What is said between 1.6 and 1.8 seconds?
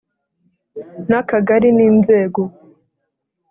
n